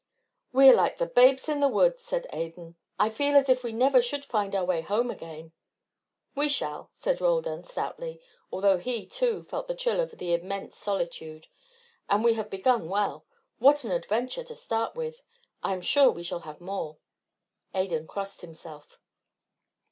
"We 0.51 0.67
are 0.67 0.73
like 0.73 0.97
the 0.97 1.05
babes 1.05 1.47
in 1.47 1.59
the 1.59 1.67
wood," 1.67 1.99
said 1.99 2.25
Adan. 2.33 2.75
"I 2.97 3.11
feel 3.11 3.35
as 3.35 3.49
if 3.49 3.61
we 3.61 3.71
never 3.71 4.01
should 4.01 4.25
find 4.25 4.55
our 4.55 4.65
way 4.65 4.81
home 4.81 5.11
again." 5.11 5.51
"We 6.33 6.49
shall," 6.49 6.89
said 6.91 7.21
Roldan, 7.21 7.63
stoutly; 7.65 8.19
although 8.51 8.79
he, 8.79 9.05
too, 9.05 9.43
felt 9.43 9.67
the 9.67 9.75
chill 9.75 9.99
of 9.99 10.09
the 10.17 10.33
immense 10.33 10.75
solitude. 10.75 11.45
"And 12.09 12.23
we 12.23 12.33
have 12.33 12.49
begun 12.49 12.89
well! 12.89 13.27
What 13.59 13.83
an 13.83 13.91
adventure 13.91 14.43
to 14.45 14.55
start 14.55 14.95
with! 14.95 15.21
I 15.61 15.73
am 15.73 15.81
sure 15.81 16.09
we 16.09 16.23
shall 16.23 16.39
have 16.39 16.59
more." 16.59 16.97
Adan 17.75 18.07
crossed 18.07 18.41
himself. 18.41 18.97